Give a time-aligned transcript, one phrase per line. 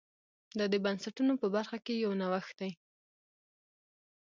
[0.57, 2.71] دا د بنسټونو په برخه کې یو نوښت دی.